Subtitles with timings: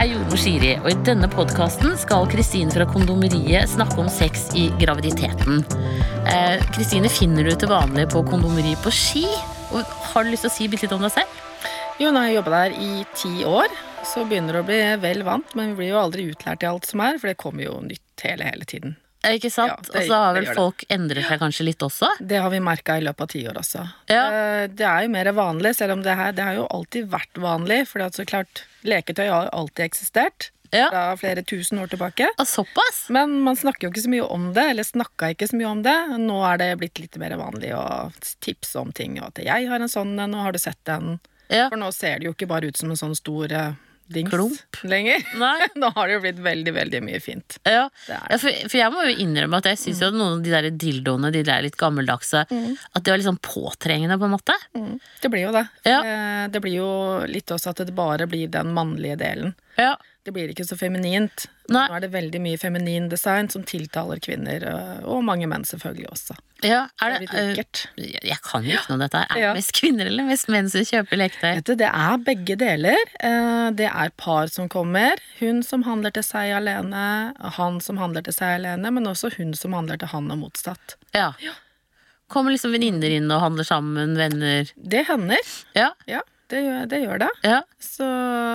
[0.00, 4.70] er jordmor Siri, og i denne podkasten skal Kristine fra Kondomeriet snakke om sex i
[4.80, 5.60] graviditeten.
[6.24, 9.26] Eh, Kristine finner du til vanlig på kondomeri på Ski.
[9.76, 11.36] Og har du lyst til å si litt om deg selv?
[12.00, 13.76] Jo, nå har jeg jobba der i ti år,
[14.08, 15.52] så begynner det å bli vel vant.
[15.58, 18.24] Men vi blir jo aldri utlært i alt som er, for det kommer jo nytt
[18.24, 18.96] hele, hele tiden.
[19.22, 19.90] Eh, Ikke sant?
[19.92, 22.08] Ja, og så har vel folk endret seg kanskje litt også?
[22.24, 23.82] Det har vi merka i løpet av ti år også.
[24.08, 24.22] Ja.
[24.32, 27.34] Eh, Det er jo mer vanlig, selv om det her det har jo alltid vært
[27.36, 27.86] vanlig.
[27.90, 30.88] For så klart, leketøy har alltid eksistert Ja.
[30.88, 32.28] fra flere tusen år tilbake.
[32.38, 33.10] Og såpass?
[33.10, 35.82] Men man snakker jo ikke så mye om det, eller snakka ikke så mye om
[35.82, 35.98] det.
[36.18, 39.80] Nå er det blitt litt mer vanlig å tipse om ting, og at jeg har
[39.80, 41.18] en sånn en, og har du sett den?
[41.50, 41.68] Ja.
[41.68, 43.72] For nå ser det jo ikke bare ut som en sånn stor eh,
[44.12, 44.80] dings Klump.
[44.82, 45.22] lenger.
[45.80, 47.58] Nå har det jo blitt veldig, veldig mye fint.
[47.68, 50.44] Ja, ja for, for jeg må jo innrømme at jeg syns jo at noen av
[50.46, 54.34] de der dildoene, de der litt gammeldagse, at de var litt sånn påtrengende, på en
[54.36, 54.56] måte.
[55.22, 55.64] Det blir jo det.
[55.88, 56.00] Ja.
[56.04, 56.90] Eh, Det blir jo
[57.30, 59.54] litt også at det bare blir den mannlige delen.
[59.78, 59.94] Ja.
[60.24, 61.46] Det blir ikke så feminint.
[61.72, 61.86] Nei.
[61.88, 66.10] Nå er det veldig mye feminin design som tiltaler kvinner, eh, og mange menn selvfølgelig
[66.12, 66.34] også.
[66.62, 69.22] ja Det er er det, litt uh, jeg kan jo ikke noe om dette.
[69.22, 69.54] Er det Ja.
[69.56, 71.54] mest kvinner eller mest menn som kjøper leketøy?
[71.56, 73.00] Vet du, det er begge deler.
[73.20, 75.16] Eh, Det er par som kommer.
[75.38, 79.54] Hun som handler til seg alene, han som handler til seg alene, men også hun
[79.54, 80.96] som handler til han og motsatt.
[81.14, 81.32] Ja.
[82.28, 85.40] Kommer liksom venninner inn og handler sammen, venner Det hender.
[85.74, 85.92] Ja.
[86.06, 86.98] Ja, det gjør det.
[87.04, 87.28] Gjør det.
[87.46, 87.60] ja.
[87.80, 88.06] Så,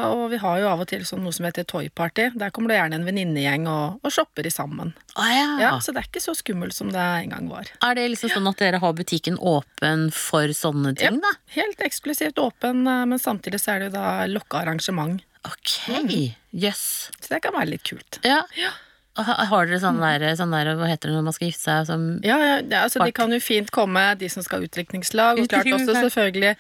[0.05, 2.27] og vi har jo av og til sånn noe som heter Toy Party.
[2.37, 4.93] Der kommer det gjerne en venninnegjeng og, og shopper i sammen.
[5.15, 5.47] Ah, ja.
[5.63, 7.69] Ja, Så det er ikke så skummelt som det en gang var.
[7.83, 11.33] Er det liksom sånn at dere har butikken åpen for sånne ting, da?
[11.57, 15.23] Helt eksklusivt åpen, eh, men samtidig så er det jo da lokka arrangement.
[15.45, 15.75] Ok.
[15.89, 16.33] Mm.
[16.57, 17.11] Yes.
[17.21, 18.19] Så det kan være litt kult.
[18.25, 18.43] Ja.
[18.59, 18.73] Ha-
[19.16, 21.85] Har dere sånn der, sånn der Hva heter det når man skal gifte seg?
[21.88, 25.39] Som, Ja, ja, ja altså De kan jo fint komme, de som skal ha utdrikningslag.
[25.39, 26.55] Og klart også selvfølgelig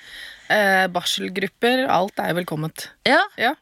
[0.49, 1.85] eh, barselgrupper.
[1.91, 2.89] Alt er velkomment.
[3.05, 3.21] ja.
[3.37, 3.53] Ja.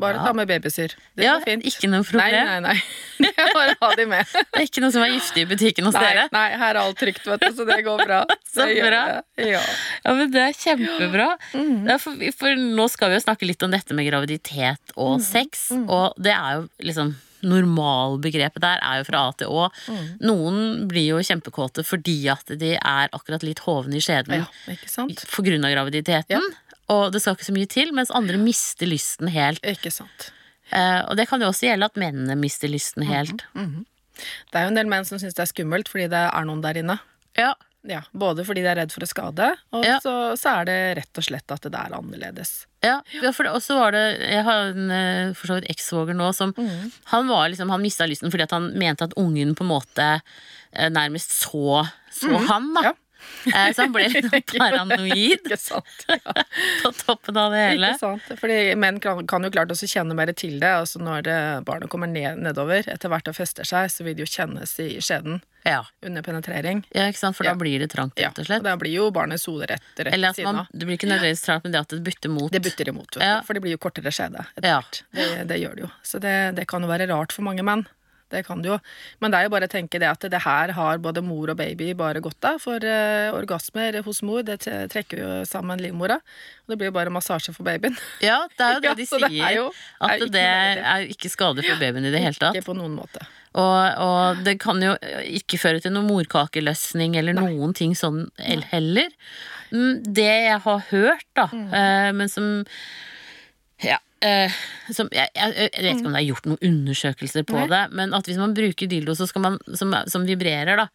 [0.00, 0.22] Bare Ja.
[0.24, 0.94] ta med babysyr.
[1.14, 1.62] Det ja, fint.
[1.68, 2.46] ikke noe problem.
[2.48, 2.76] nei, nei.
[3.20, 3.28] nei.
[3.36, 4.24] er Bare ha de med.
[4.32, 6.24] Det er ikke noe som er giftig i butikken hos Nei, dere?
[6.32, 8.22] nei, her er alt trygt, vet du, så det går bra.
[8.54, 9.02] Så bra.
[9.36, 9.60] Ja.
[10.02, 11.28] Ja, men Det er kjempebra.
[11.52, 11.92] Mm.
[12.00, 15.26] For, for nå skal vi jo snakke litt om dette med graviditet og Mm.
[15.28, 15.68] sex.
[15.84, 19.68] Og det er jo liksom Normalbegrepet der er jo fra A til Å.
[19.90, 20.10] Mm.
[20.28, 20.60] Noen
[20.90, 24.76] blir jo kjempekåte fordi at de er akkurat litt hovne i skjeden ja,
[25.34, 26.46] på grunn av graviditeten.
[26.92, 29.62] Og det skal ikke så mye til, mens andre mister lysten helt.
[29.66, 30.30] Ikke sant.
[30.72, 33.44] Eh, og det kan jo også gjelde at mennene mister lysten helt.
[33.52, 36.62] Det er jo en del menn som syns det er skummelt fordi det er noen
[36.64, 36.98] der inne.
[37.38, 37.52] Ja.
[37.88, 39.96] Ja, Både fordi de er redd for å skade, og Ja.
[40.04, 42.52] så, så er det rett og slett at det er annerledes.
[42.84, 45.70] Ja, ja for det, og så var det Jeg har en eh, for så vidt
[45.70, 46.50] ekssvoger nå som
[47.10, 50.08] Han var liksom, han mista lysten fordi at han mente at ungen på en måte
[50.72, 52.82] eh, nærmest så, så han, da.
[52.90, 52.94] Ja.
[53.50, 55.52] Eh, så han ble litt paranoid?
[55.62, 56.32] Ja.
[56.82, 57.92] på toppen av det hele.
[57.94, 58.30] Ikke sant?
[58.40, 60.70] Fordi menn kan, kan jo klart også kjenne mer til det.
[60.82, 64.26] Altså når det, barnet kommer ned, nedover etter hvert og fester seg, så vil det
[64.26, 66.82] jo kjennes i skjeden Ja, under penetrering.
[66.90, 69.10] ja ikke sant, for da blir det trangt, Ja, rett og og da blir jo
[69.14, 71.88] barnets hode rett, rett Eller at man, det blir ikke nødvendigvis trangt, men det at
[71.94, 72.50] det butter mot.
[72.52, 73.16] Det butter imot.
[73.20, 73.40] Ja.
[73.46, 74.80] for det blir jo kortere skjede Ja.
[75.12, 75.90] Det, det gjør det jo.
[76.02, 77.86] Så det, det kan jo være rart for mange menn.
[78.32, 78.78] Det kan du jo.
[79.20, 81.58] Men det er jo bare å tenke det at det her har både mor og
[81.60, 82.58] baby bare godt av.
[82.64, 86.16] For eh, orgasmer hos mor, det trekker jo sammen livmora.
[86.64, 87.94] Og det blir jo bare massasje for babyen.
[88.24, 89.28] Ja, det er jo det de sier.
[89.28, 89.68] det er jo-
[90.00, 90.46] At er jo ikke det
[90.96, 92.56] er ikke skade for babyen i det hele tatt.
[92.56, 93.22] Ikke på noen måte.
[93.52, 94.94] Og, og det kan jo
[95.28, 98.24] ikke føre til noen morkakeløsning eller noen ting sånn
[98.72, 99.10] heller.
[99.72, 102.16] Mm, Det jeg har hørt, da, mm.
[102.16, 102.48] men som
[103.82, 103.98] Ja.
[104.24, 104.58] Eh,
[104.94, 107.68] som, jeg, jeg, jeg vet ikke om det er gjort noen undersøkelser på Nei.
[107.72, 110.86] det, men at hvis man bruker dildo så skal man, som, som vibrerer, da,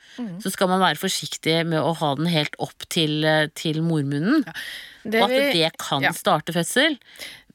[0.43, 4.45] så skal man være forsiktig med å ha den helt opp til, eh, til mormunnen.
[5.03, 6.13] Det og at vi, det kan ja.
[6.15, 6.97] starte fødsel.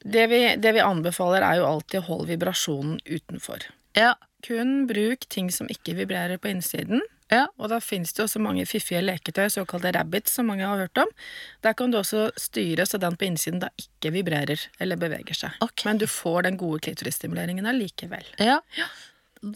[0.02, 3.66] det, vi, det vi anbefaler, er jo alltid å holde vibrasjonen utenfor.
[3.98, 4.14] Ja.
[4.42, 7.04] Kun bruk ting som ikke vibrerer på innsiden.
[7.32, 7.46] Ja.
[7.58, 11.08] Og da finnes det også mange fiffige leketøy, såkalte rabbits, som mange har hørt om.
[11.64, 15.56] Der kan du også styre så den på innsiden da ikke vibrerer eller beveger seg.
[15.64, 15.88] Okay.
[15.88, 18.28] Men du får den gode klitorisstimuleringen allikevel.
[18.42, 18.60] ja.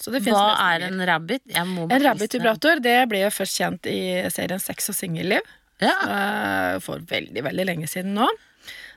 [0.02, 1.44] Så det Hva er en rabbit?
[1.54, 4.00] En rabbit-vibrator det ble jo først kjent i
[4.34, 5.46] serien Sex og singelliv.
[5.78, 5.92] Ja.
[6.10, 8.26] eh, For veldig, veldig lenge siden nå.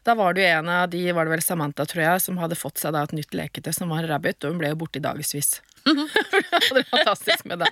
[0.07, 2.57] Da var det jo en av de, var det vel Samantha, tror jeg, som hadde
[2.57, 4.97] fått seg da et nytt leketøy som var en rabbit, og hun ble jo borte
[4.97, 5.59] i dagevis.
[6.73, 7.69] det er fantastisk med det.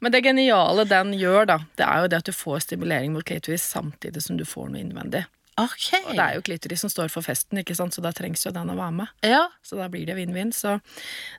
[0.00, 3.26] Men det geniale den gjør, da, det er jo det at du får stimulering mot
[3.26, 5.24] klitoris samtidig som du får noe innvendig.
[5.60, 6.00] Okay.
[6.06, 8.52] Og det er jo klitoris som står for festen, ikke sant, så da trengs jo
[8.54, 9.12] den å være med.
[9.26, 9.42] Ja.
[9.66, 10.54] Så da blir det vinn-vinn.
[10.56, 10.78] Så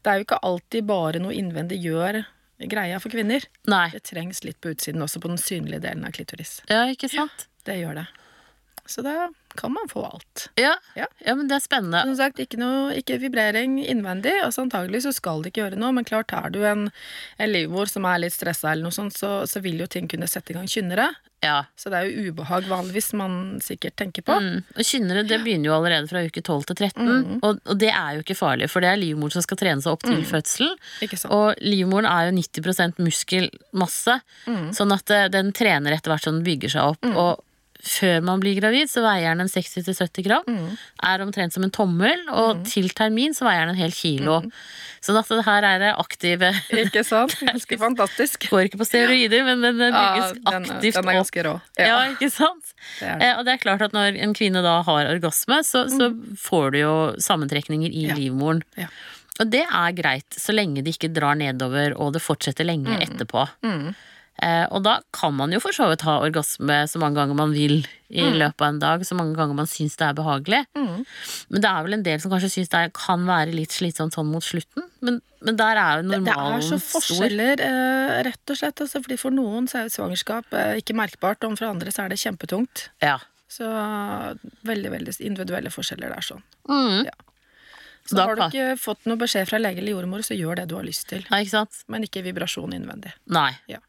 [0.03, 2.21] det er jo ikke alltid bare noe innvendig gjør
[2.69, 3.45] greia for kvinner.
[3.71, 3.87] Nei.
[3.95, 6.59] Det trengs litt på utsiden, også på den synlige delen av klitoris.
[6.69, 7.47] Ja, ikke sant?
[7.65, 8.07] Det gjør det.
[8.89, 10.50] Så da kan man få alt.
[10.60, 10.74] Ja.
[10.95, 11.06] Ja.
[11.25, 12.01] ja, men det er spennende.
[12.07, 14.31] Som sagt, ikke, noe, ikke vibrering innvendig.
[14.45, 16.86] Altså Antagelig så skal det ikke gjøre noe, men klart har du en,
[17.38, 20.28] en livmor som er litt stressa, eller noe sånt, så, så vil jo ting kunne
[20.31, 21.10] sette i gang kynnere.
[21.44, 21.63] Ja.
[21.75, 24.36] Så det er jo ubehag vanligvis man sikkert tenker på.
[24.39, 24.60] Mm.
[24.75, 27.39] Og kynnere det begynner jo allerede fra uke 12 til 13, Mm.
[27.44, 29.92] og, og det er jo ikke farlig, for det er livmoren som skal trene seg
[29.95, 30.75] opp til fødselen.
[31.33, 34.69] Og livmoren er jo 90 muskelmasse, Mm.
[34.75, 37.06] sånn at eh, den trener etter hvert som den bygger seg opp.
[37.12, 37.42] Og
[37.83, 40.44] før man blir gravid, så veier den 60-70 gram.
[40.48, 40.78] Mm.
[41.10, 44.39] Er omtrent som en tommel, og til termin så veier den en hel kilo.
[45.01, 47.33] Sånn at det her er det aktive Ikke sant?
[47.50, 48.44] Ganske fantastisk.
[48.51, 51.01] Går ikke på steroider, men den bygges Ja, den, aktivt opp.
[51.07, 51.54] den er ganske rå.
[51.81, 52.75] Ja, ikke sant?
[53.00, 53.16] det det.
[53.31, 56.72] Eh, og det er klart at når en kvinne da har orgasme, så, så får
[56.75, 58.19] du jo sammentrekninger i Ja.
[58.19, 58.62] livmoren.
[58.78, 58.92] Ja.
[59.42, 63.48] Og det er greit, så lenge det ikke drar nedover og det fortsetter lenge etterpå.
[64.41, 64.47] Mm.
[64.47, 67.53] Eh, og da kan man jo for så vidt ha orgasme så mange ganger man
[67.55, 70.61] vil i løpet av en dag, så mange ganger man syns det er behagelig.
[70.75, 71.05] Mm.
[71.53, 74.27] Men det er vel en del som kanskje syns det kan være litt slitsomt sånn
[74.31, 74.88] mot slutten.
[75.05, 76.73] Men, men der er jo normalen stor.
[76.73, 78.83] Det er så forskjeller, eh, rett og slett.
[78.83, 82.05] Altså, fordi for noen så er jo svangerskap eh, ikke merkbart, og for andre så
[82.05, 82.87] er det kjempetungt.
[83.03, 83.19] Ja.
[83.51, 83.67] Så
[84.67, 86.44] veldig veldig individuelle forskjeller der sånn.
[86.71, 87.05] Mm.
[87.07, 87.15] Ja.
[88.07, 90.67] Så Da har du ikke fått noe beskjed fra lege eller jordmor, så gjør det
[90.71, 91.23] du har lyst til.
[91.31, 91.63] Nei, ikke?
[91.94, 93.13] Men ikke vibrasjon innvendig.
[93.31, 93.51] Nei.
[93.69, 93.79] Ja.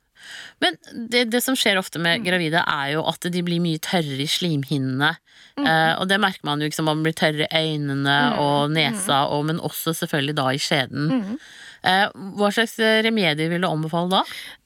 [0.60, 0.76] Men
[1.10, 4.28] det, det som skjer ofte med gravide, er jo at de blir mye tørre i
[4.30, 5.16] slimhinnene.
[5.58, 9.44] Eh, og det merker man jo, sant, man blir tørre i øynene og nesa, og,
[9.50, 11.38] men også selvfølgelig da i skjeden.
[11.82, 12.06] Eh,
[12.38, 14.20] hva slags remedier vil du anbefale da?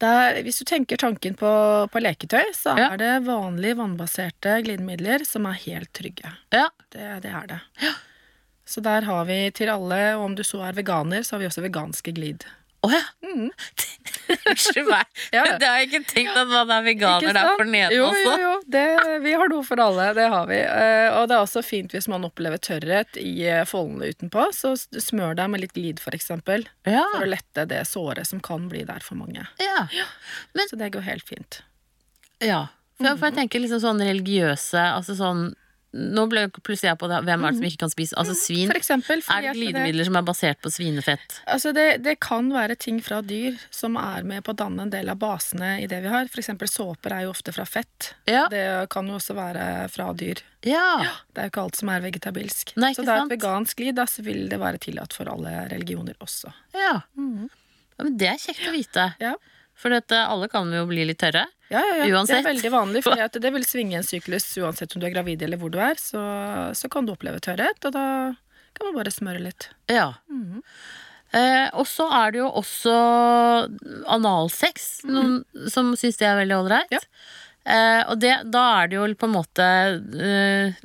[0.05, 1.51] Der, hvis du tenker tanken på,
[1.91, 2.91] på leketøy, så Ja.
[2.93, 6.35] er det vanlige vannbaserte glidemidler som er helt trygge.
[6.53, 7.61] Ja, Det, det er det.
[8.67, 11.47] Så der har vi til alle, og om du så er veganer, så har vi
[11.49, 12.45] også veganske glid.
[12.85, 13.03] Å ja!
[14.51, 15.07] Unnskyld meg.
[15.33, 15.57] Ja, ja.
[15.59, 17.61] Det har jeg ikke tenkt at man er veganer der sant?
[17.61, 18.23] for nede jo, også.
[18.27, 18.85] Jo, jo, det,
[19.25, 20.59] vi har noe for alle, det har vi.
[20.67, 24.75] Uh, og det er også fint hvis man opplever tørrhet i eh, foldene utenpå, så
[24.77, 28.69] smør deg med litt glid for eksempel, Ja, for å lette det såret som kan
[28.73, 29.47] bli der for mange.
[29.63, 29.87] ja,
[30.67, 31.63] Så det går helt fint.
[32.45, 32.67] ja.
[32.97, 35.51] For, for jeg tenker liksom sånn religiøse, altså sånn
[35.97, 38.35] Nå ble jo plutselig jeg på det, hvem er det som ikke kan spise Altså
[38.37, 38.67] svin.
[38.69, 41.39] For eksempel, Er det glidemidler som er basert på svinefett?
[41.47, 44.93] altså det, det kan være ting fra dyr som er med på å danne en
[44.93, 46.29] del av basene i det vi har.
[46.29, 48.13] Eksempel såper er jo ofte fra fett.
[48.29, 48.47] Ja.
[48.53, 50.43] Det kan jo også være fra dyr.
[50.67, 51.17] Ja.
[51.33, 52.75] Det er jo ikke alt som er vegetabilsk.
[52.77, 55.69] Nei, så det er et vegansk glid, da, så vil det være tillatt for alle
[55.73, 56.53] religioner også.
[56.77, 56.99] Ja.
[57.17, 59.13] ja men det er kjekt å vite.
[59.23, 59.37] Ja.
[59.77, 61.45] For dette, alle kan jo bli litt tørre.
[61.69, 62.07] Ja, ja, ja.
[62.15, 62.39] Uansett.
[62.39, 65.43] Det er veldig vanlig, for det vil svinge en syklus uansett om du er gravid
[65.45, 65.99] eller hvor du er.
[66.01, 66.21] Så,
[66.79, 68.07] så kan du oppleve tørrhet, og da
[68.77, 69.71] kan man bare smøre litt.
[69.93, 70.13] Ja.
[71.37, 72.95] Eh, og så er det jo også
[74.13, 75.43] analsex, noen
[75.73, 76.95] som syns det er veldig ålreit.
[76.95, 77.03] Ja.
[77.67, 79.65] Eh, og det, da er det jo på en måte
[80.23, 80.77] eh,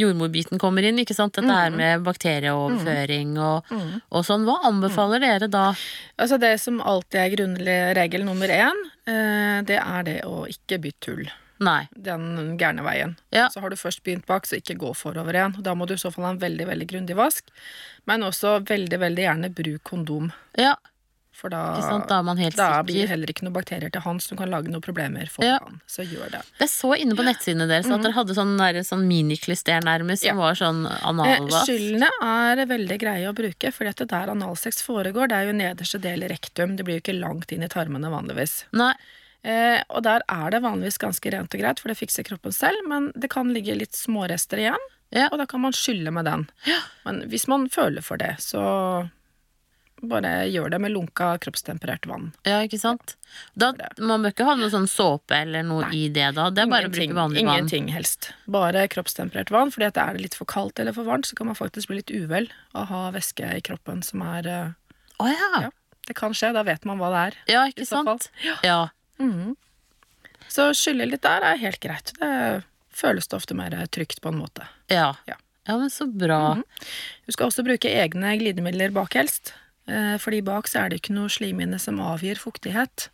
[0.00, 1.36] Jordmorbiten kommer inn, ikke sant?
[1.36, 3.68] Dette her med bakterieoverføring og,
[4.08, 4.46] og sånn.
[4.48, 5.68] Hva anbefaler dere da?
[6.16, 10.80] Altså Det som alltid er grunnlig regel nummer én, eh, det er det å ikke
[10.86, 11.30] bytte hull.
[11.62, 11.82] Nei.
[11.94, 13.12] Den gærne veien.
[13.30, 13.46] Ja.
[13.52, 15.58] Så har du først begynt bak, så ikke gå forover igjen.
[15.62, 17.52] Da må du i så fall ha en veldig veldig grundig vask.
[18.10, 20.32] Men også veldig veldig gjerne bruk kondom.
[20.58, 20.74] Ja,
[21.32, 22.06] For da, sant?
[22.08, 24.50] Da er man helt da blir det heller ikke noen bakterier til han som kan
[24.52, 25.58] lage noen problemer for Ja.
[25.64, 25.80] han.
[25.88, 26.42] Så gjør det.
[26.60, 30.36] Jeg så inne på nettsidene deres at dere hadde sånn, der, sånn miniklyster nærmest, som
[30.36, 30.42] Ja.
[30.42, 31.66] var sånn Eh, analvask.
[31.66, 35.52] Skyllene er veldig greie å bruke, fordi at det der analsex foregår, det er jo
[35.58, 36.76] nederste del i rektum.
[36.76, 38.64] Det blir jo ikke langt inn i tarmene vanligvis.
[38.72, 38.92] Nei.
[39.44, 42.86] Eh, og der er det vanligvis ganske rent og greit, for det fikser kroppen selv,
[42.86, 44.78] men det kan ligge litt smårester igjen,
[45.10, 45.28] Ja.
[45.32, 46.48] og da kan man skylle med den.
[47.04, 49.10] Men hvis man føler for det, så
[50.02, 52.30] bare gjør det med lunka, kroppstemperert vann.
[52.48, 53.14] Ja, ikke sant?
[53.54, 56.48] Da, man bør ikke ha noe sånn såpe eller noe i det da.
[56.50, 57.52] Det er bare å bruke vanlig vann.
[57.62, 58.32] Ingenting helst.
[58.50, 61.48] Bare kroppstemperert vann, fordi at er det litt for kaldt eller for varmt, så kan
[61.50, 64.74] man faktisk bli litt uvel å ha væske i kroppen som er eh,
[65.22, 65.52] Å ja.
[65.68, 65.70] Ja.
[66.08, 67.38] Det kan skje, da vet man hva det er.
[67.52, 68.10] Ja, ikke sant?
[68.10, 68.64] sant?
[68.66, 68.88] Ja.
[70.50, 72.10] Så skylle litt der er helt greit.
[72.18, 74.66] Det føles det ofte mer trygt på en måte.
[74.90, 75.12] Ja.
[75.30, 75.38] Ja.
[75.64, 76.56] Ja, men så bra.
[77.26, 79.52] Du skal også bruke egne glidemidler bak helst.
[79.88, 83.08] Eh, Fordi bak så er det ikke noe slimhinne som avgir fuktighet.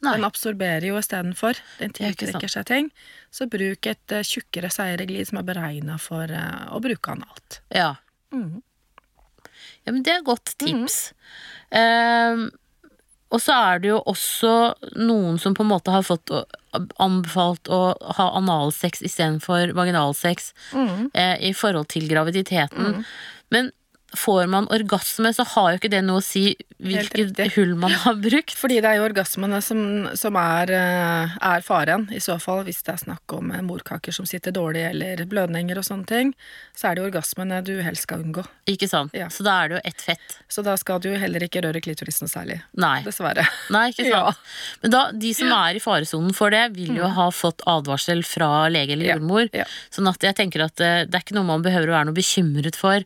[0.00, 0.14] Nei.
[0.16, 1.58] Den absorberer jo istedenfor.
[1.80, 2.88] Den tiltrekker seg ting.
[3.34, 7.60] Så bruk et uh, tjukkere, seigere glid som er beregna for uh, å bruke analt.
[7.74, 7.92] Ja.
[8.32, 8.62] Mm.
[9.84, 11.12] Ja, men det er godt tips.
[11.76, 12.48] Ehm,
[13.30, 14.52] og så er det jo også
[14.98, 16.32] noen som på en måte har fått
[17.00, 17.80] anbefalt å
[18.18, 21.10] ha analsex istedenfor vaginalsex mm.
[21.44, 23.04] i forhold til graviditeten.
[23.54, 23.70] Men
[24.16, 28.16] får man orgasme, så har jo ikke det noe å si hvilket hull man har
[28.18, 28.54] brukt.
[28.56, 29.80] Fordi det er jo orgasmene som,
[30.18, 34.14] som er, eh, er faren, i så fall hvis det er snakk om eh, morkaker
[34.16, 36.32] som sitter dårlig, eller blødninger og sånne ting.
[36.76, 38.44] Så er det jo orgasmene du helst skal unngå.
[38.72, 39.14] Ikke sant?
[39.16, 39.28] Ja.
[39.30, 40.38] Så da er det jo ett fett.
[40.48, 42.60] Så da skal du jo heller ikke røre klitorisen særlig.
[42.80, 42.96] Nei.
[43.06, 43.44] Dessverre.
[43.74, 44.16] Nei, ikke sant.
[44.40, 44.80] Ja.
[44.82, 48.66] Men da, de som er i faresonen for det, vil jo ha fått advarsel fra
[48.72, 49.52] lege eller jordmor.
[49.54, 49.68] ja.
[49.92, 52.16] Sånn at jeg tenker at eh, det er ikke noe man behøver å være noe
[52.16, 53.04] bekymret for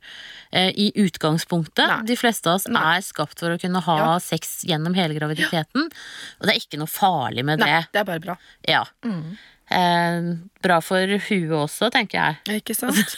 [0.55, 1.87] i utgangspunktet.
[1.89, 2.03] Nei.
[2.07, 2.83] De fleste av oss Nei.
[2.97, 4.19] er skapt for å kunne ha Ja.
[4.19, 5.89] sex gjennom hele graviditeten.
[6.41, 7.89] Og det er ikke noe farlig med Nei, det.
[7.93, 8.37] det er bare bra.
[8.69, 8.85] Ja.
[9.71, 10.21] Eh,
[10.63, 12.61] bra for huet også, tenker jeg.
[12.61, 12.97] Ikke sant?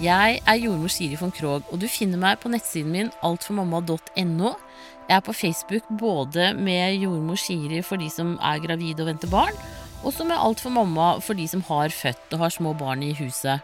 [0.00, 4.54] Jeg er jordmor Siri von Krogh, og du finner meg på nettsiden min altformamma.no.
[5.10, 9.28] Jeg er på Facebook både med jordmor Siri for de som er gravide og venter
[9.32, 9.52] barn,
[10.00, 13.02] og så med Alt for mamma for de som har født og har små barn
[13.04, 13.60] i huset.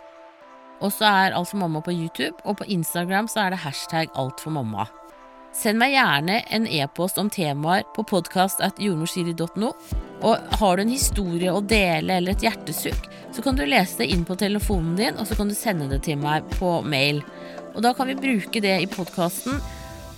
[0.85, 4.12] Og så er Alt for mamma på YouTube, og på Instagram så er det hashtag
[4.14, 4.87] Alt for mamma.
[5.56, 9.71] Send meg gjerne en e-post om temaer på podkast.jordmorsiri.no.
[10.28, 14.11] Og har du en historie å dele eller et hjertesukk, så kan du lese det
[14.12, 17.23] inn på telefonen din, og så kan du sende det til meg på mail.
[17.73, 19.56] Og da kan vi bruke det i podkasten,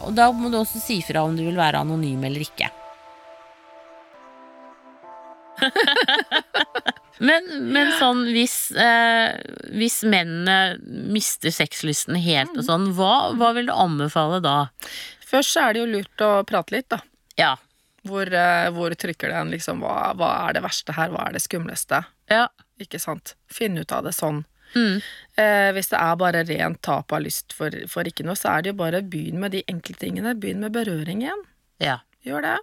[0.02, 2.70] og da må du også si fra om du vil være anonym eller ikke.
[7.18, 9.38] men, men sånn hvis, eh,
[9.74, 10.78] hvis mennene
[11.12, 14.56] mister sexlysten helt og sånn, hva, hva vil du anbefale da?
[15.28, 17.02] Først så er det jo lurt å prate litt, da.
[17.38, 17.54] Ja.
[18.08, 19.82] Hvor, eh, hvor trykker den, liksom?
[19.84, 21.10] Hva, hva er det verste her?
[21.12, 22.04] Hva er det skumleste?
[22.32, 22.46] Ja.
[22.80, 23.34] Ikke sant?
[23.50, 24.44] Finn ut av det sånn.
[24.74, 24.98] Mm.
[25.40, 28.64] Eh, hvis det er bare rent tap av lyst for, for ikke noe, så er
[28.64, 30.36] det jo bare begynn med de enkelttingene.
[30.40, 31.48] Begynn med berøring igjen.
[31.82, 32.00] ja.
[32.28, 32.56] Gjør det.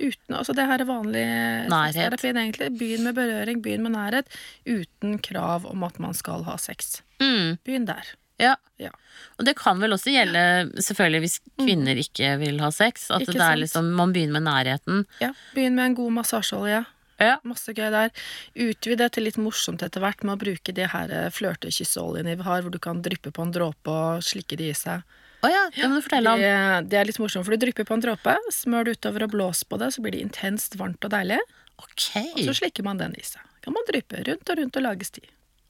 [0.00, 1.24] Uten, altså det her er vanlig
[1.68, 2.70] sexterapien, egentlig.
[2.80, 4.32] Begynn med berøring, begynn med nærhet.
[4.64, 7.02] Uten krav om at man skal ha sex.
[7.20, 7.58] Mm.
[7.66, 8.14] Begynn der.
[8.40, 8.56] ja.
[8.80, 8.90] Ja.
[9.38, 10.40] Og det kan vel også gjelde
[10.82, 13.10] selvfølgelig hvis kvinner ikke vil ha sex.
[13.12, 15.04] At Ikke det er liksom, man begynner med nærheten.
[15.20, 15.30] ja.
[15.54, 16.82] Begynn med en god massasjeolje.
[17.22, 17.36] Ja.
[17.46, 18.10] Masse gøy der.
[18.58, 22.62] Utvid det til litt morsomt etter hvert med å bruke de her eh, vi har,
[22.62, 25.02] hvor du kan dryppe på en dråpe og slikke de i seg.
[25.42, 26.40] Å ja, det må du fortelle om.
[26.40, 29.32] Det, det er litt morsomt, for du drypper på en dråpe, smør det utover og
[29.34, 31.40] blås på det, så blir det intenst varmt og deilig.
[31.82, 32.28] Okay.
[32.36, 33.42] Og så slikker man den i seg.
[33.64, 35.24] Kan man dryppe rundt og rundt og lage sti.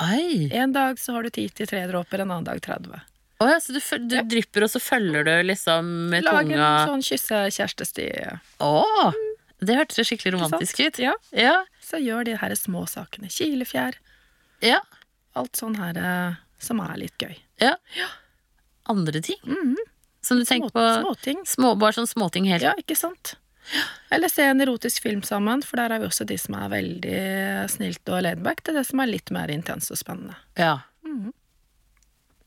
[0.05, 0.51] Oi.
[0.57, 3.01] En dag så har du tid til tre dråper, en annen dag 30.
[3.43, 4.23] Oh ja, så du, du Ja.
[4.23, 8.07] drypper, og så følger du liksom med Lager tunga en sånn kysse-kjærestesti.
[8.63, 9.13] Å!
[9.63, 10.99] Det hørtes skikkelig romantisk ut.
[11.03, 11.57] Ja, Ja.
[11.83, 13.31] så gjør de her små sakene.
[13.33, 13.97] Kilefjær.
[14.61, 14.81] ja.
[15.35, 17.39] Alt sånn her eh, som er litt gøy.
[17.63, 17.77] ja.
[18.91, 19.39] Andre ting
[20.23, 21.01] som du tenker Små, på?
[21.03, 21.41] småting.
[21.47, 22.63] Små, bare sånn småting helt.
[22.63, 23.35] Ja, ikke sant?
[24.11, 27.21] Eller se en erotisk film sammen, for der er vi også de som er veldig
[27.71, 30.35] snilt og laidback er det som er litt mer intenst og spennende.
[30.59, 30.81] Ja.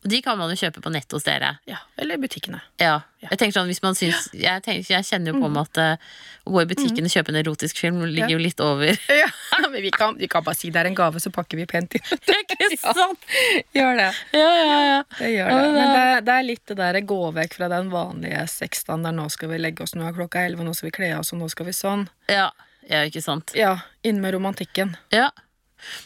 [0.05, 1.55] Og De kan man jo kjøpe på nett hos dere.
[1.65, 2.59] Ja, Eller i butikkene.
[2.77, 2.99] Ja.
[3.25, 6.09] Jeg tenker sånn, hvis man syns Jeg, tenker, jeg kjenner jo på meg at uh,
[6.45, 8.93] å gå i butikken og kjøpe en erotisk film ligger jo litt over.
[9.23, 9.29] Ja,
[9.71, 11.95] men vi kan, vi kan bare si det er en gave, så pakker vi pent
[11.97, 12.05] inn.
[12.27, 13.25] Det er ikke sant?
[13.73, 14.09] Gjør det.
[14.37, 14.99] Ja, ja, ja.
[15.17, 15.71] Det gjør det.
[15.73, 19.17] men det- det, er litt det der gå vekk fra den vanlige sexstandarden.
[19.23, 21.41] Nå skal vi legge oss, nå er klokka elleve, nå skal vi kle oss, og
[21.41, 22.05] nå skal vi sånn.
[22.29, 22.51] Ja,
[22.91, 23.55] ja ikke sant.
[23.57, 24.93] Ja, inn med romantikken.
[25.15, 25.31] Ja.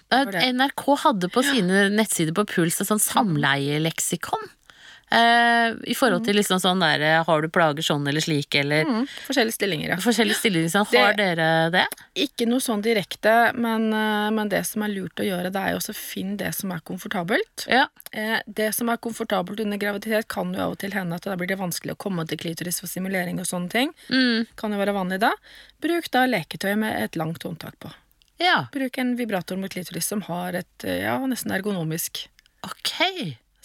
[0.09, 0.43] Det.
[0.53, 4.49] NRK hadde på sine nettsider på Puls et sånn samleieleksikon.
[5.09, 9.07] Uh, I forhold til liksom sånn der Har du plager sånn eller slik, eller Mm,
[9.25, 9.95] forskjellige stillinger, ja.
[9.97, 10.69] forskjellige stillinger.
[10.69, 10.85] Sånn.
[10.91, 11.87] Det- Har dere det?
[12.15, 15.71] Ikke noe sånn direkte, men, eh, men det som er lurt å gjøre, det er
[15.71, 17.65] jo også finne det som er komfortabelt.
[17.67, 17.87] Ja.
[18.15, 21.35] Uh, Det som er komfortabelt under graviditet, kan jo av og til hende at da
[21.35, 23.91] blir det vanskelig å komme til klitoris for simulering og sånne ting.
[24.11, 24.45] Mm.
[24.55, 25.31] Kan jo være vanlig da.
[25.81, 27.91] Bruk da leketøy med et langt håndtak på.
[28.41, 28.63] Ja.
[28.73, 32.25] Bruk en vibrator mot klitoris som har et eh, ja, nesten ergonomisk.
[32.65, 32.95] Ok.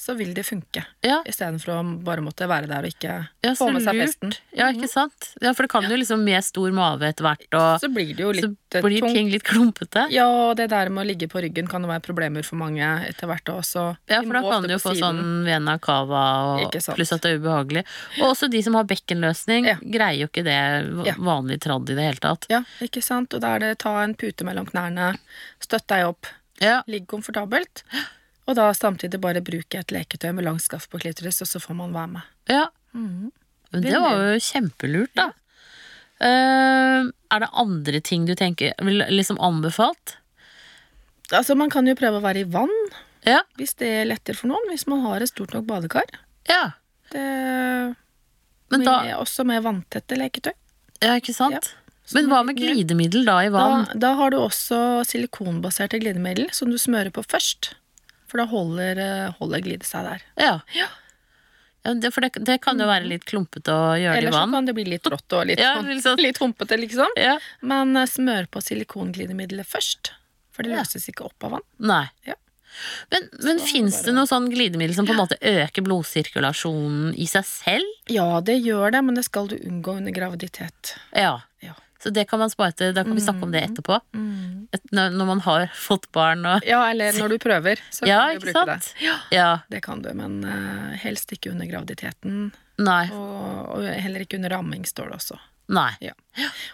[0.05, 0.83] Så vil det funke.
[1.01, 1.23] Ja.
[1.25, 3.13] Istedenfor å bare måtte være der og ikke
[3.45, 4.35] Ja, få med seg festen.
[4.53, 5.31] Ja, ikke sant?
[5.41, 8.21] Ja, for det kan jo liksom med stor mave etter hvert, og Så blir det
[8.27, 8.45] jo litt
[8.75, 10.03] så eh, blir ting litt klumpete.
[10.13, 12.85] Ja, og det der med å ligge på ryggen kan jo være problemer for mange
[13.09, 13.85] etter hvert også.
[14.11, 15.21] Ja, for da kan du jo få siden.
[15.23, 16.25] sånn vena cava,
[16.59, 17.85] og pluss at det er ubehagelig.
[18.21, 19.77] Og også de som har bekkenløsning, Ja.
[19.81, 22.45] greier jo ikke det vanlig tradd i det hele tatt.
[22.51, 23.33] Ja, ikke sant?
[23.33, 25.15] Og da er det ta en pute mellom knærne,
[25.65, 26.27] støtt deg opp,
[26.61, 27.83] Ja, ligg komfortabelt.
[28.47, 31.75] Og da samtidig bare bruke et leketøy med lang skaft på klitoris, og så får
[31.79, 32.23] man være med.
[32.51, 32.67] ja.
[32.95, 33.33] Mm.
[33.73, 35.25] Men det var jo kjempelurt, da.
[36.23, 40.15] Eh, er det andre ting du tenker vil liksom anbefalt?
[41.35, 42.71] Altså, man kan jo prøve å være i vann,
[43.27, 43.41] Ja.
[43.59, 46.05] hvis det letter for noen, hvis man har et stort nok badekar.
[46.49, 46.73] Ja.
[47.11, 47.97] Det
[48.71, 50.53] Men med, Også med vanntette leketøy.
[51.03, 51.53] Ja, ikke sant?
[51.75, 51.93] Ja.
[52.15, 53.99] Men hva er med glidemiddel da i Da, vann?
[53.99, 57.75] da har du også silikonbaserte glidemiddel som du smører på først.
[58.35, 60.23] For da holder, eh, holder glidet seg der.
[60.43, 60.53] Ja.
[60.75, 60.91] Ja.
[61.85, 64.33] Ja, det, for det, det kan jo være litt klumpete å gjøre det i Eller
[64.35, 66.17] så kan det bli litt rått og litt, Ja, liksom.
[66.19, 67.13] litt humpete, liksom.
[67.21, 67.37] Ja.
[67.61, 70.11] Men eh, smør på silikonglidemiddelet først,
[70.51, 71.67] for det løses ikke opp av vann.
[71.93, 72.07] Nei.
[72.27, 72.35] Ja.
[73.13, 77.47] Men, men fins det noe sånn glidemiddel som på en måte øker blodsirkulasjonen i seg
[77.47, 77.93] selv?
[78.11, 80.97] Ja, det gjør det, men det skal du unngå under graviditet.
[81.15, 81.37] Ja.
[81.63, 81.77] Ja.
[82.05, 82.91] Så det kan man spare til.
[82.93, 83.97] Da kan vi snakke om det etterpå.
[84.77, 88.43] Et, når, man har fått barn og Ja, eller når du prøver, så Ja, kan
[88.43, 88.91] du bruke sant?
[88.99, 89.07] det.
[89.07, 89.15] Ja.
[89.33, 89.49] Ja.
[89.73, 92.51] Det kan du, men eh, helst ikke under graviditeten.
[92.77, 93.07] Nei.
[93.15, 95.41] Og, og heller ikke under ramming, står det også.
[95.69, 95.93] Nei.
[96.05, 96.13] Ja.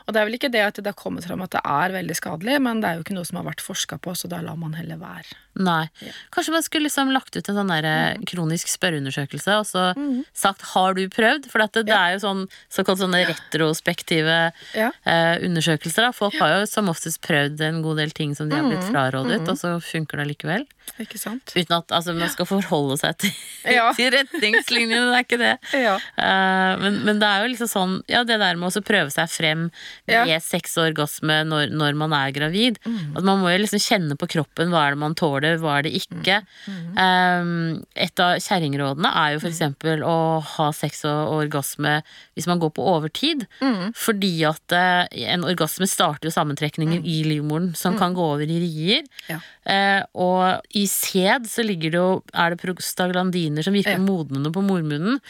[0.08, 2.14] Og det er vel ikke det at det har kommet fram at det er veldig
[2.16, 4.56] skadelig, men det er jo ikke noe som har vært forska på, så da lar
[4.56, 5.36] man heller være.
[5.60, 5.84] Nei.
[6.00, 6.12] Ja.
[6.32, 9.84] Kanskje man skulle liksom lagt ut en sånn der eh, kronisk spørreundersøkelse og så
[10.32, 11.50] sagt 'har du prøvd'?
[11.52, 12.42] For dette, det er jo sånn
[12.72, 14.90] såkalt sånne retrospektive Ja.
[15.04, 16.08] eh, undersøkelser.
[16.08, 16.12] Da.
[16.12, 19.46] Folk har jo som oftest prøvd en god del ting som de har blitt frarådet,
[19.48, 20.66] og så funker det likevel.
[20.98, 21.52] Ikke sant?
[21.54, 23.32] Uten at altså, man skal forholde seg til,
[23.64, 23.92] Ja.
[23.98, 25.58] til retningslinjene, det er ikke det.
[25.78, 25.96] Ja.
[26.16, 29.12] Eh, men, men det er jo liksom sånn Ja, det der med å så prøve
[29.14, 29.66] seg frem
[30.10, 30.24] Ja.
[30.24, 32.80] med sex og orgasme når, når man er gravid.
[32.84, 33.16] Mm.
[33.16, 35.86] At man må jo liksom kjenne på kroppen hva er det man tåler, hva er
[35.86, 36.40] det ikke.
[36.66, 36.98] Mm.
[36.98, 40.16] Um, et av kjerringrådene er jo for eksempel å
[40.56, 42.00] ha sex og orgasme
[42.34, 43.46] hvis man går på overtid.
[43.60, 43.92] Mm.
[43.96, 48.60] Fordi at eh, en orgasme starter jo sammentrekninger i livmoren som kan gå over i
[48.62, 49.06] rier.
[49.28, 49.40] Ja.
[49.70, 54.02] Eh, og i sæd så ligger det jo Er det prostaglandiner som virker Ja.
[54.02, 55.20] modnende på mormunnen.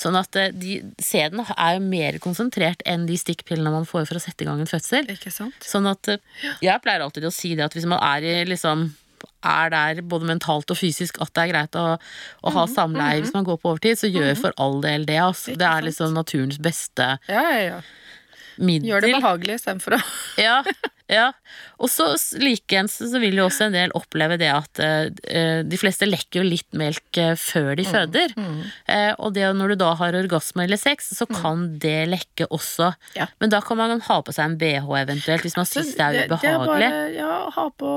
[0.00, 4.18] Sånn at eh, de, sæden er jo mer konsentrert enn de stikkpillene man får for
[4.18, 5.06] å sette i gang en fødsel.
[5.14, 5.54] Ikke sant?
[5.62, 6.18] Sånn at eh,
[6.64, 8.88] jeg pleier alltid å si det at hvis man er i liksom
[9.46, 11.84] er der både mentalt og fysisk at det er greit å,
[12.42, 15.20] å ha samleie hvis man går på overtid, så gjør for all del det.
[15.22, 15.54] Altså.
[15.56, 17.78] Det er liksom naturens beste Ja, ja, ja.
[18.58, 18.90] middel.
[18.90, 20.00] Gjør det behagelig istedenfor å
[20.42, 20.58] Ja,
[21.12, 21.30] ja.
[21.78, 22.08] Og så
[22.40, 26.46] likeens så vil jo også en del oppleve det at uh, de fleste lekker jo
[26.46, 28.32] litt melk eh, før de Mm, føder.
[28.90, 32.90] Eh, og det når du da har orgasme eller sex, så kan det lekke også.
[32.90, 33.06] Mm.
[33.20, 33.26] Ja.
[33.40, 36.26] Men da kan man ha på seg en bh eventuelt, hvis man syns det er
[36.26, 36.66] ubehagelig.
[36.90, 37.92] bare, ja, ha på,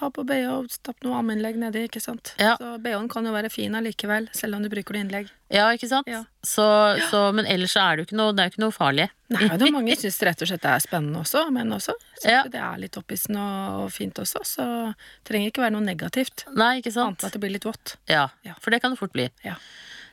[0.00, 2.34] ha på BH og stapp noe ammeinnlegg nedi, ikke sant.
[2.42, 2.56] Ja.
[2.58, 5.30] Så BH-en kan jo være fin allikevel, selv om du bruker det innlegg.
[5.54, 6.10] Ja, ikke sant?
[6.10, 6.24] Ja.
[6.44, 6.66] Så,
[7.10, 9.08] så, men ellers så er det jo ikke noe, det er jo ikke noe farlig.
[9.28, 12.24] Nei, det er mange syns rett og slett det er spennende også, men også syns
[12.30, 12.42] Ja.
[12.48, 14.64] det er litt opphissende og, og fint også, så
[14.94, 16.46] det trenger ikke være noe negativt.
[16.56, 17.20] Nei, ikke Annet sant?
[17.22, 17.96] enn at det blir litt vått.
[18.08, 18.54] Ja, Ja.
[18.60, 19.28] for det kan det fort bli.
[19.44, 19.56] Ja.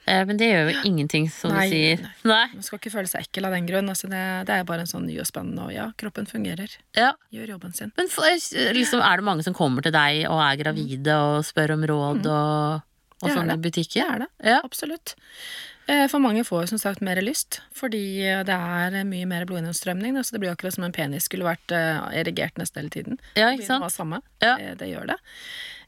[0.07, 2.01] Eh, men det gjør jo ingenting, som Nei, du sier.
[2.03, 2.11] nei.
[2.29, 2.47] Nei.
[2.53, 3.87] Man skal ikke føle seg ekkel av den grunn.
[3.89, 6.75] Altså det, det er bare en sånn ny og spennende, og ja, kroppen fungerer.
[6.93, 7.13] Ja.
[7.33, 7.91] Gjør jobben sin.
[7.97, 11.73] Men for, liksom, er det mange som kommer til deg og er gravide og spør
[11.73, 12.83] om råd og,
[13.23, 14.03] og er sånn i butikken?
[14.03, 14.29] Det er det.
[14.51, 14.59] Ja.
[14.61, 15.15] Absolutt.
[15.87, 19.45] Eh, For mange får jo som sagt mer lyst, fordi eh, det er mye mer
[19.45, 20.17] blodgjennomstrømning.
[20.25, 23.19] Så det blir akkurat som en penis skulle vært eh, erigert nesten hele tiden.
[23.37, 23.85] Ja, ikke sant?
[23.85, 24.21] Det, samme.
[24.41, 24.55] Ja.
[24.57, 25.19] Det, det gjør det.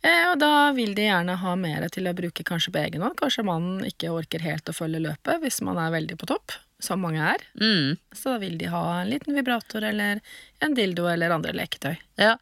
[0.06, 3.18] Eh, Og da vil de gjerne ha mer til å bruke kanskje på egen hånd.
[3.18, 7.02] Kanskje mannen ikke orker helt å følge løpet hvis man er veldig på topp, som
[7.02, 7.42] mange er.
[7.58, 10.22] Mm, Så da vil de ha en liten vibrator eller
[10.62, 11.96] en dildo eller andre leketøy.
[12.22, 12.36] ja.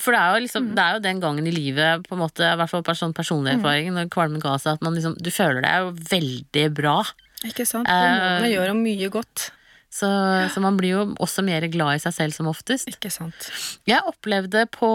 [0.00, 0.74] For det er, jo liksom, Mm.
[0.76, 3.12] det er jo den gangen i livet, på en måte, i hvert fall på sånn
[3.12, 6.96] personlig erfaring, når kvalmen ga seg, at man liksom, du føler deg jo veldig bra.
[7.44, 7.86] Ikke sant?
[7.86, 9.50] Uh, man gjør jo mye godt.
[9.94, 10.08] Så,
[10.50, 12.88] så man blir jo også mer glad i seg selv som oftest.
[12.90, 13.46] Ikke sant.
[13.86, 14.88] Jeg opplevde på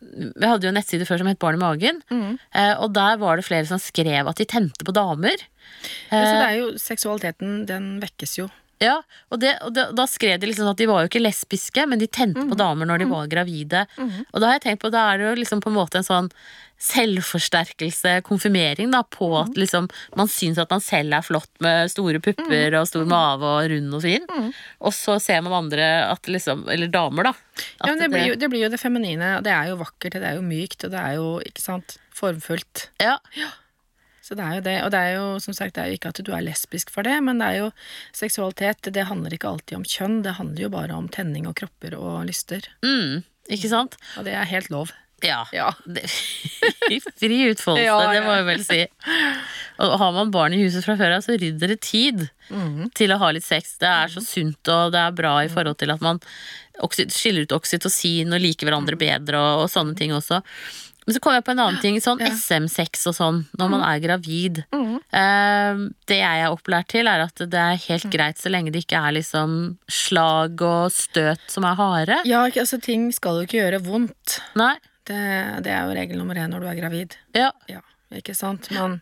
[0.00, 1.98] Vi hadde jo en nettside før som het Barn i magen.
[2.08, 2.38] Mm.
[2.54, 5.36] eh, Og der var det flere som skrev at de tente på damer.
[6.10, 8.48] Ja, så Eh, det er jo, seksualiteten, den vekkes jo.
[8.80, 11.98] Ja, og, det, og da skrev de liksom at de var jo ikke lesbiske, men
[12.00, 12.48] de tente Mhm.
[12.50, 13.86] på damer når de var gravide.
[14.32, 16.06] Og da har jeg tenkt på, da er det jo liksom på en måte en
[16.08, 16.30] sånn
[16.80, 19.50] selvforsterkelse, konfirmering, da, på Mhm.
[19.50, 22.88] at liksom man syns at man selv er flott med store pupper og Mhm.
[22.88, 24.26] stor mage og rund og fin.
[24.80, 27.32] Og så ser man andre at liksom Eller damer, da.
[27.84, 30.12] Ja, men det, blir jo, det blir jo det feminine, og det er jo vakkert,
[30.12, 32.88] det er jo mykt, og det er jo, ikke sant, formfullt.
[33.00, 33.18] Ja.
[33.36, 33.48] ja,
[34.30, 36.10] Så det er jo det, og det er jo som sagt, det er jo ikke
[36.12, 37.70] at du er lesbisk for det, men det er jo
[38.14, 41.96] seksualitet, det handler ikke alltid om kjønn, det handler jo bare om tenning og kropper
[41.98, 42.68] og lyster.
[42.86, 43.98] mm, ikke sant?
[44.20, 44.92] Og det er helt lov.
[45.26, 45.42] Ja.
[45.52, 45.72] Ja.
[47.20, 48.12] Fri utfoldelse, Ja, ja.
[48.14, 48.78] det må jeg vel si.
[49.82, 52.22] Og har man barn i huset fra før av, så rydder det tid
[52.54, 52.92] mm.
[52.94, 53.74] til å ha litt sex.
[53.82, 56.22] Det er så sunt, og det er bra i forhold til at man
[56.86, 60.40] skiller ut oksytocin og liker hverandre bedre og, og sånne ting også.
[61.10, 62.30] Men så kom jeg på en annen ting, sånn Ja.
[62.30, 64.62] SM-sex og sånn, når man er gravid.
[64.70, 65.00] Mm.
[65.10, 68.84] Eh, det jeg er opplært til, er at det er helt greit så lenge det
[68.84, 69.56] ikke er liksom
[69.90, 72.20] slag og støt som er harde.
[72.30, 74.38] Ja, altså ting skal jo ikke gjøre vondt.
[74.54, 74.76] Nei.
[75.10, 75.18] Det,
[75.66, 77.18] det er jo regel nummer én når du er gravid.
[77.34, 77.50] Ja.
[77.66, 77.82] Ja,
[78.14, 78.70] ikke sant?
[78.70, 79.00] Men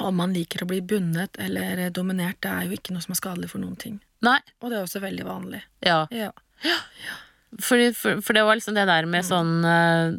[0.00, 3.20] om man liker å bli bundet eller dominert, det er jo ikke noe som er
[3.22, 4.00] skadelig for noen ting.
[4.20, 4.38] Nei.
[4.60, 5.62] Og det er også veldig vanlig.
[5.84, 6.04] Ja.
[6.12, 6.30] Ja.
[6.62, 6.76] Fordi,
[7.60, 10.14] for, for det var liksom det der med sånn eh,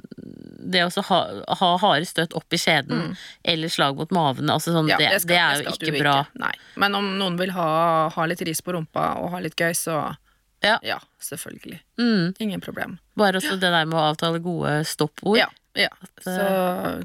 [0.73, 1.19] det å ha,
[1.59, 4.93] ha harde støt opp i skjeden eller slag mot maven, altså sånn, Mm.
[4.93, 6.13] Ja, det, skal- det er jo ikke bra.
[6.39, 6.53] Nei.
[6.79, 10.15] Men om noen vil ha, ha litt ris på rumpa og ha litt gøy, så
[10.63, 10.77] Ja.
[10.83, 11.79] ja selvfølgelig.
[11.99, 12.35] Mm.
[12.39, 12.97] Ingen problem.
[13.19, 15.37] Bare også det der med å avtale gode stoppord.
[15.41, 15.49] Ja.
[15.75, 15.89] ja.
[16.23, 17.03] Så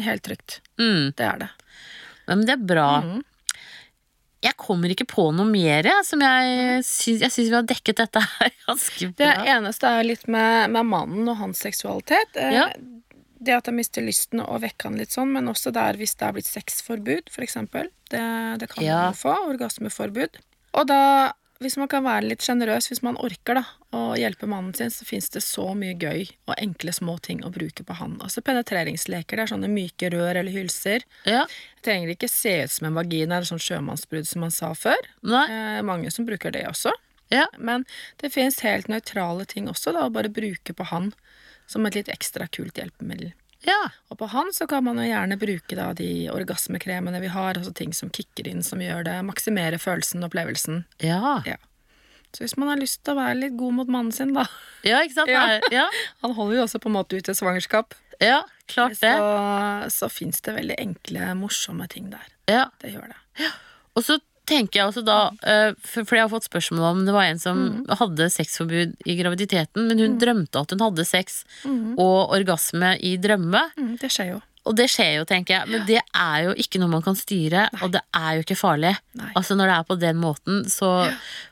[0.00, 0.60] helt trygt.
[0.80, 1.12] Mm.
[1.16, 1.50] Det er det.
[2.26, 2.88] Men det er bra.
[3.02, 3.22] Mhm.
[4.46, 8.22] Jeg kommer ikke på noe mer som jeg syns Jeg syns vi har dekket dette
[8.22, 9.16] her ganske bra.
[9.24, 12.36] Det eneste er litt med, med mannen og hans seksualitet.
[12.36, 12.68] Eh, Ja.
[13.46, 16.24] Det at jeg mister lysten og vekker han litt sånn, men også der hvis det
[16.24, 17.90] er blitt sexforbud, for eksempel.
[18.08, 18.22] Det,
[18.62, 18.94] det kan Ja.
[19.02, 19.34] man jo få.
[19.52, 20.38] Orgasmeforbud.
[20.80, 21.00] Og da,
[21.62, 23.62] hvis man kan være litt sjenerøs, hvis man orker da,
[23.96, 27.52] å hjelpe mannen sin, så fins det så mye gøy og enkle små ting å
[27.54, 28.18] bruke på han.
[28.20, 29.38] Altså penetreringsleker.
[29.38, 31.06] Det er sånne myke rør eller hylser.
[31.24, 31.46] Ja.
[31.78, 35.08] Det trenger ikke se ut som en vagina eller sånn sjømannsbrudd som man sa før.
[35.24, 36.92] Eh, mange som bruker det også.
[37.32, 37.46] Ja.
[37.58, 37.88] Men
[38.20, 41.12] det finnes helt nøytrale ting også, da, å bare bruke på han
[41.66, 43.32] som et litt ekstra kult hjelpemiddel.
[43.66, 43.78] Ja.
[44.12, 47.74] Og på han så kan man jo gjerne bruke da de orgasmekremene vi har, altså
[47.74, 50.84] ting som kicker inn, som gjør det, maksimere følelsen og opplevelsen.
[51.02, 51.40] Ja.
[51.48, 51.58] Ja.
[52.34, 54.44] Så hvis man har lyst til å være litt god mot mannen sin, da
[54.86, 55.32] ja, ikke sant?
[55.32, 55.58] Ja.
[55.72, 55.86] Ja.
[56.22, 57.96] Han holder jo også på en måte ut et svangerskap.
[58.22, 59.14] ja, klart det.
[59.94, 62.26] så fins det veldig enkle, morsomme ting der.
[62.50, 62.68] Ja.
[62.82, 63.50] Det gjør det.
[63.96, 67.28] Og så tenker jeg også da, eh, for, jeg har fått spørsmål om det var
[67.28, 67.62] en som
[68.00, 73.66] hadde sexforbud i graviditeten, men hun drømte at hun hadde sex og orgasme i drømme.
[73.78, 74.42] Mm, det skjer jo.
[74.66, 77.68] Og det skjer jo, tenker jeg, men det er jo ikke noe man kan styre,
[77.84, 78.96] og det er jo ikke farlig.
[79.18, 79.30] Nei.
[79.38, 80.92] Altså når det er på den måten, så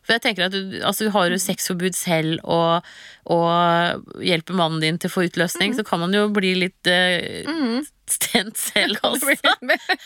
[0.04, 2.84] For jeg tenker at du, altså, du har jo sexforbud selv og,
[3.32, 7.78] og hjelper mannen din til å få utløsning, så kan man jo bli litt uh,
[8.10, 9.54] stent selv bli også.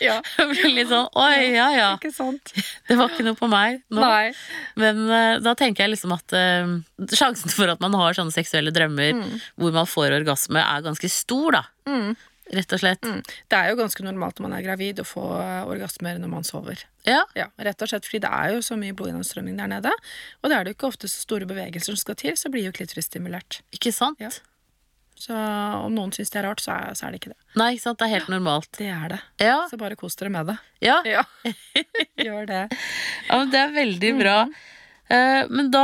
[0.05, 0.19] Ja,
[0.53, 2.53] Bli litt sånn oi, ja ja, ikke sant?
[2.87, 3.99] det var ikke noe på meg nå.
[4.05, 4.31] Nei.
[4.79, 6.77] Men uh, da tenker jeg liksom at uh,
[7.09, 9.17] sjansen for at man har sånne seksuelle drømmer
[9.59, 11.65] hvor man får orgasme, er ganske stor, da.
[11.89, 12.13] Mm.
[12.49, 13.03] Rett og slett.
[13.05, 13.19] Mm.
[13.51, 16.47] Det er jo ganske normalt når man er gravid å få eh, orgasmer når man
[16.47, 16.81] sover.
[17.05, 17.21] Ja.
[17.37, 19.91] Ja, Rett og slett fordi det er jo så mye blodgjennomstrømming der nede.
[20.41, 22.65] Og det er det jo ikke ofte så store bevegelser som skal til, så blir
[22.65, 23.61] jo klitoris stimulert.
[23.75, 24.17] Ikke sant?
[24.23, 24.31] Ja.
[25.19, 27.39] Så om noen syns det er rart, så er, så er det ikke det.
[27.59, 27.99] Nei, ikke sant.
[27.99, 28.69] Det er helt normalt.
[28.79, 29.19] Det er det.
[29.43, 29.57] Ja.
[29.67, 30.57] Så bare kos dere med det.
[30.85, 31.01] Ja.
[31.09, 31.25] Ja,
[32.29, 32.61] gjør det.
[33.27, 34.37] ja men det er veldig bra.
[35.11, 35.83] Eh, men da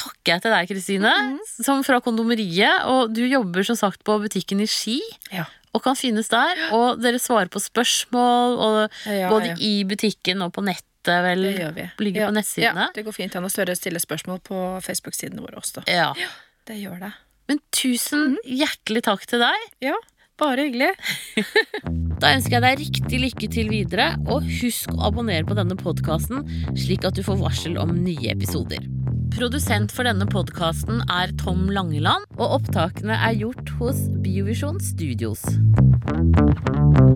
[0.00, 1.14] takker jeg til deg, Kristine,
[1.52, 2.86] som fra kondomeriet.
[2.90, 4.98] Og du jobber som sagt på butikken i Ski.
[5.34, 5.46] Ja.
[5.76, 6.66] Og kan finnes der.
[6.74, 9.56] Og dere svarer på spørsmål, og Ja, både ja.
[9.62, 11.46] i butikken og på nettet, vel.
[11.46, 11.88] Det gjør vi.
[12.04, 12.28] Ligger ja.
[12.28, 12.86] på nettsidene.
[12.88, 15.84] Ja, det går fint an å stille spørsmål på Facebook-sidene våre også.
[15.88, 16.12] Ja.
[16.68, 17.12] Det gjør det.
[17.50, 19.62] Men tusen hjertelig takk til deg.
[19.82, 19.96] Ja,
[20.40, 20.92] bare hyggelig.
[22.20, 26.42] Da ønsker jeg deg riktig lykke til videre, og husk å abonnere på denne podkasten,
[26.76, 28.84] slik at du får varsel om nye episoder.
[29.30, 35.46] Produsent for denne podkasten er Tom Langeland, og opptakene er gjort hos Biovisjon Studios.